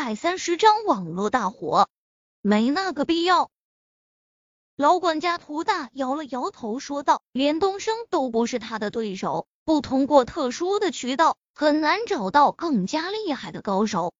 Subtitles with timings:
[0.00, 1.88] 百三十张网络大火，
[2.40, 3.50] 没那个必要。
[4.76, 14.14] 老管家涂大摇了摇头，说道：“连东升都不是他的对手，不通过特殊的渠道，很难找到更加厉害的高手。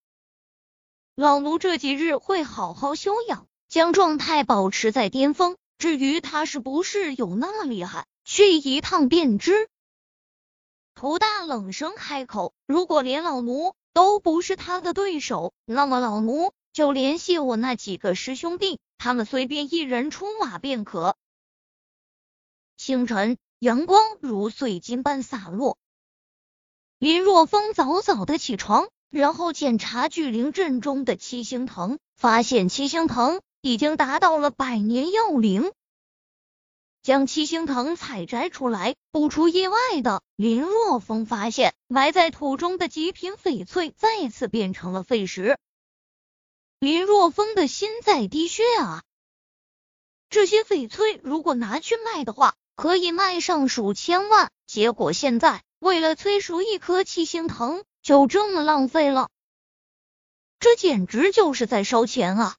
[1.14, 5.56] 老奴这几日会好好休养，将状态保持在巅峰。
[5.78, 9.68] 至于他是不是有那么厉害，去一趟便知。”
[10.96, 21.16] 涂大冷声开口：“如果连老奴都不是他的对手，那么老奴就联系我那几个师兄弟。”他们随便一人出马便可。
[22.76, 25.78] 清晨，阳光如碎金般洒落。
[27.00, 35.72] 林若风早早的起床，然后检查聚灵阵中的七星藤，发现七星藤已经达到了百年药龄。
[37.08, 45.56] 将七星藤采摘出来，不出意外的，林若风发现埋在土中的极品翡翠再次变成了废石。
[46.78, 49.02] 林若风的心在滴血啊！
[50.28, 54.52] 这些翡翠如果拿去卖的话，可以卖上数千万。
[54.66, 59.30] 结果现在为了催熟一颗七星藤，就这么浪费了，
[60.60, 62.56] 这简直就是在烧钱啊！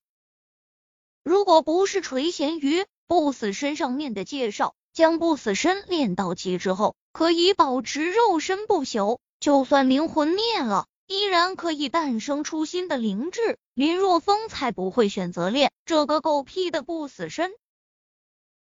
[1.22, 10.86] 如果不是垂涎于不死身上面的介绍，将不死身练到极致后，可以保持肉身不朽，就算灵魂灭了。
[11.08, 17.52] 依然可以诞生出新的灵智，林若风才不会选择练这个狗屁的不死身。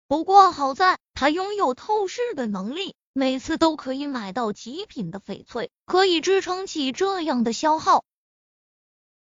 [0.08, 8.04] 不过好在他拥有透视的能力，每次都可以买到极品的翡翠，可以支撑起这样的消耗。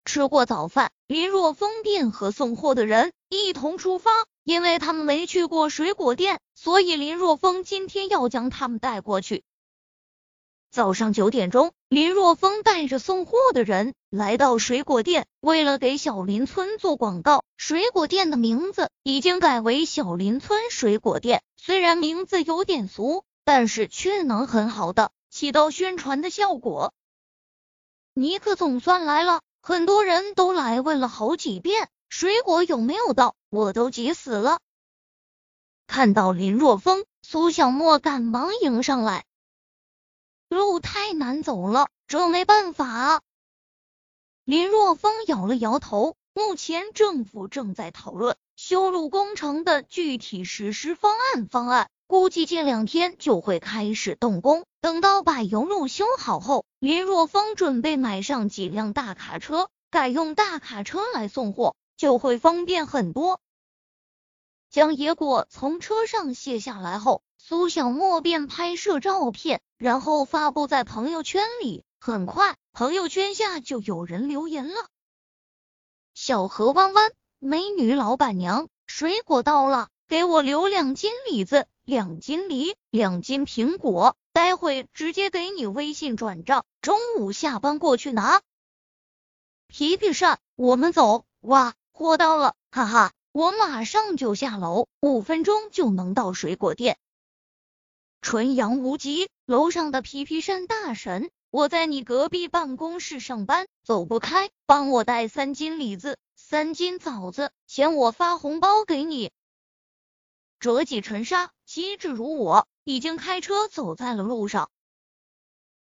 [0.04, 4.10] 吃过早饭，林若风便和送货的人一同出发，
[4.44, 9.44] 因为他们没去过水果店，所以林若风今天要将他们带过去。
[10.70, 15.26] 早上九点钟，林若风带着送货的人来到水果店。
[15.40, 21.42] 为了给小林村做广告，水果店的名字已经改为小林村水果店。
[21.56, 26.94] 虽然名字有点俗，但是却能很好的起到宣传的效果。
[28.14, 34.58] 尼克总算来了，很多人都来问了好几遍，水果有没有到，我都急死了。
[35.86, 39.24] 看到林若风，苏小沫赶忙迎上来。
[40.48, 43.20] 路太难走了，这没办法。
[44.44, 54.64] 林若风摇了摇头，目前政府正在讨论修路工程的具体实施方案，方案估计这两天就会开始动工。
[54.80, 63.40] 等到柏油路修好后，林若风准备买上几辆大卡车，改用大卡车来送货，就会方便很多。
[64.70, 67.22] 将野果从车上卸下来后。
[67.38, 71.84] 苏小沫便拍摄照片，然后发布在朋友圈里。
[72.00, 74.74] 很快，朋友圈下就有人留言了
[76.12, 88.42] ：“小河弯弯，美女老板娘，水果到了，给我留两斤李子，两斤梨，两斤苹果，待会直接给你微信转账，中午下班过去拿。”
[89.66, 91.24] 皮皮善，我们走。
[91.40, 96.96] 哇，货到了，哈哈，我马上就下楼，五分钟就能到水果店。
[98.20, 109.32] 纯阳无极，楼上的皮皮山大神，我在你隔壁办公室上班，走不开，帮我带三斤李子，三斤枣子，钱我发红包给你。
[110.60, 114.68] 折戟沉沙，机智如我，已经开车走在了路上。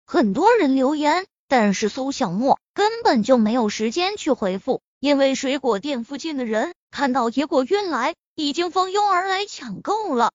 [0.05, 10.33] 很多人留言，但是苏小沫根本就没有时间去回复，因为水果店附近的人看到野果运来，已经蜂拥而来抢购了。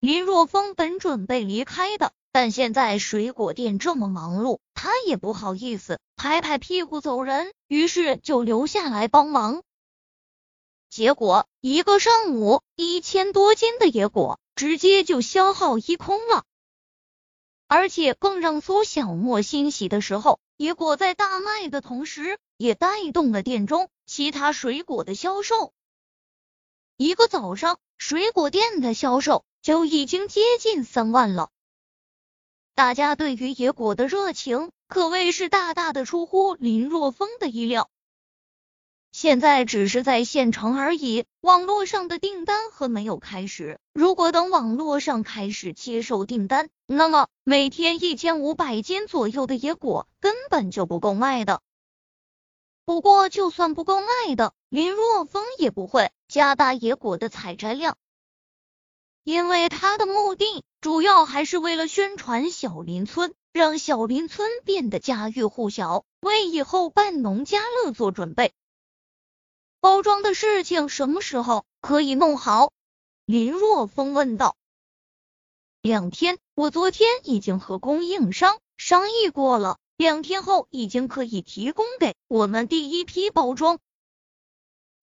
[0.00, 9.62] 林若风本准备离开的，但现在水果店这么忙碌，他也不好意思拍拍屁股走人，于是就留下来帮忙。
[10.94, 16.44] 结果一个上午，一千多斤的野果直接就消耗一空了。
[17.66, 25.72] 而且更让苏小沫欣喜的时候，野果在大卖的同时，也带动了店中其他水果的销售。
[26.96, 29.44] 一个早上，水果店的销售。
[29.62, 31.50] 就已经接近三万了。
[32.74, 37.90] 大家对于野果的热情可谓是大大的出乎林若风的意料。
[39.14, 43.78] 现在只是在县城而已，网络上的订单还没有开始。
[43.92, 51.62] 如果等网络上开始接受订单，那么每天一千五百斤左右的野果根本就不够卖的。
[52.84, 57.96] 不过，就算不够卖的，林若风也不会加大野果的采摘量。
[59.22, 68.52] 因为他的目的主要还是为了宣传小林村，让小林村变得家喻户晓，为以后办农家乐做准备。
[69.84, 72.72] 包装的事情什么时候可以弄好？
[73.26, 74.56] 林若风问道。
[75.82, 83.78] 两天，我昨天已经和供应商商议过了，两天后已经可以提供给我们第一批包装。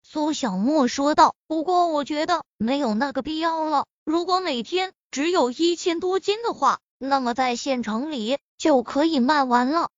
[0.01, 1.35] 苏小沫说道。
[1.45, 3.85] 不过我觉得没有那个必要了。
[4.03, 9.91] 如果每天只有一千多斤的话，那么在县城里就可以卖完了。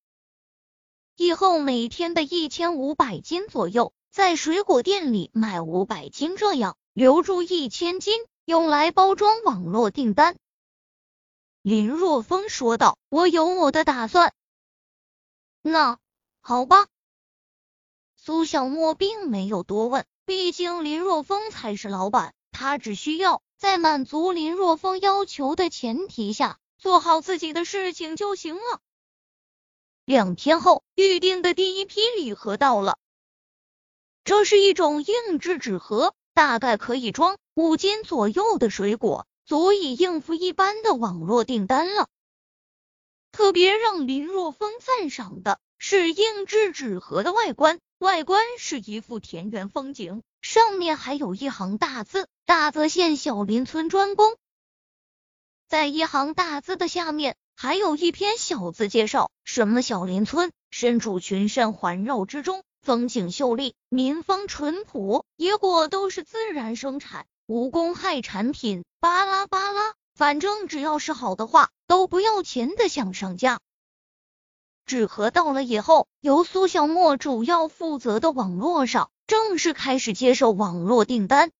[1.15, 10.37] 以后每天的一千五百斤左右，在水果店里卖五百斤，这样留住一千斤，用来包装网络订单。
[11.63, 14.31] 林若风说道：“我有我的打算。”
[15.63, 15.97] 那
[16.41, 16.85] 好吧。
[18.15, 28.79] 苏小沫并没有多问，毕竟林若风才是老板，他只需要在满足林若风要求的前提下，做好自己的事情就行了。
[30.05, 32.99] 两天后，预定的第一批礼盒到了，
[34.23, 39.27] 这是一种硬质纸盒，大概可以装五斤左右的水果。
[39.45, 42.07] 足以应付一般的网络订单了。
[43.33, 54.37] 特别让林若风赞赏的是硬质纸盒的外观，外观是一幅田园风景，上面还有一行大字：“大泽县小林村专供。”
[55.67, 67.25] 在一行大字的下面，还有一篇小字介绍：什么小林村身处群山环绕之中，风景秀丽，民风淳朴，野果都是自然生产。
[67.45, 73.61] 无公害产品，巴拉巴拉，反正只要是好的话，都不要钱的想上架。
[74.85, 81.51] 纸盒到了以后，由苏小沫主要负责的网络上正式开始接受网络订单。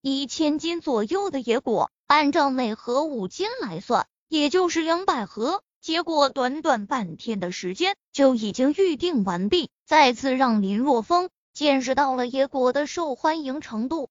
[0.00, 5.62] 一千斤左右的野果，按照每盒五斤来算，也就是两百盒。
[5.88, 14.10] 结果短短半天的时间就已经预定完毕，再次让林若风见识到了野果的受欢迎程度。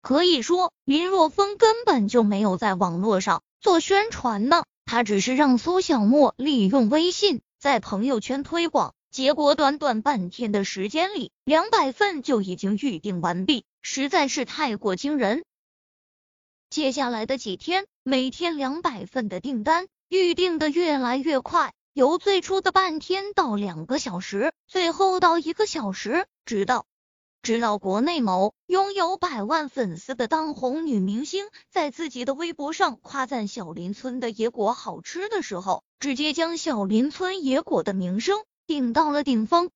[0.00, 15.42] 可以说，林若风根本就没有在网络上做宣传呢，他只是让苏小沫利用微信在朋友圈推广，结果短短半天的时间里，两百份就已经预定完毕，实在是太过惊人。
[16.70, 26.86] 接下来的几天，每天两百份的订单预定的越来越快，由最初的半天到两个小时，最后到一个小时，直到。
[27.42, 39.70] 直到国内某拥有百万粉丝的当红女明星在自己的微博上夸赞小林村的野果好吃的时候，直接将小林村野果的名声顶到了顶峰。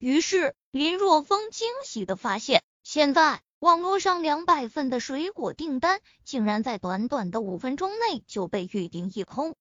[0.00, 9.54] 于是林若风惊喜的发现，现在网络上两百份的水果订单竟然在短短的五分钟内就被预定一空。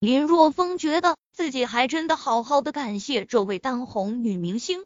[0.00, 4.84] 林若风觉得自己还真的好好的感谢这位当红女明星。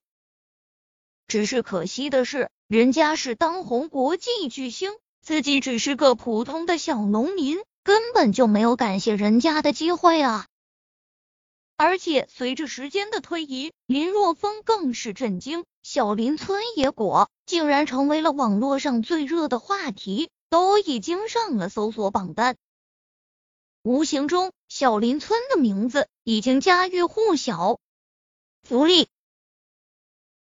[1.26, 10.46] 只是可惜的是，人家是当红国际巨星，自己只是个普通的小农民，根本就没有感谢人家的机会啊！
[11.76, 22.56] 而且随着时间的推移，林若风更是震惊，小林村野果竟然成为了网络上最热的话题，都已经上了搜索榜单。
[23.84, 27.81] 无形中，小林村的名字已经家喻户晓。
[28.62, 29.08] 福利。